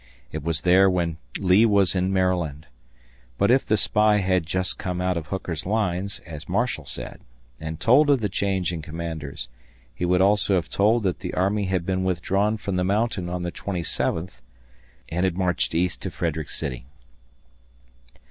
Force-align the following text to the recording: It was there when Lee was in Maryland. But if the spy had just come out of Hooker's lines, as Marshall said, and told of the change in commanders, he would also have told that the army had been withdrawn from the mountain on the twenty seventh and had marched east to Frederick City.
It 0.31 0.41
was 0.43 0.61
there 0.61 0.89
when 0.89 1.19
Lee 1.37 1.63
was 1.63 1.93
in 1.93 2.11
Maryland. 2.11 2.65
But 3.37 3.51
if 3.51 3.63
the 3.63 3.77
spy 3.77 4.17
had 4.17 4.47
just 4.47 4.79
come 4.79 4.99
out 4.99 5.15
of 5.15 5.27
Hooker's 5.27 5.63
lines, 5.63 6.21
as 6.25 6.49
Marshall 6.49 6.87
said, 6.87 7.21
and 7.59 7.79
told 7.79 8.09
of 8.09 8.19
the 8.19 8.27
change 8.27 8.73
in 8.73 8.81
commanders, 8.81 9.47
he 9.93 10.03
would 10.03 10.19
also 10.19 10.55
have 10.55 10.71
told 10.71 11.03
that 11.03 11.19
the 11.19 11.35
army 11.35 11.65
had 11.65 11.85
been 11.85 12.03
withdrawn 12.03 12.57
from 12.57 12.77
the 12.77 12.83
mountain 12.83 13.29
on 13.29 13.43
the 13.43 13.51
twenty 13.51 13.83
seventh 13.83 14.41
and 15.09 15.23
had 15.23 15.37
marched 15.37 15.75
east 15.75 16.01
to 16.01 16.09
Frederick 16.09 16.49
City. 16.49 16.87